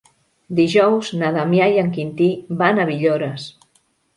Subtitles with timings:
[0.59, 2.31] Dijous na Damià i en Quintí
[2.63, 3.47] van a Villores.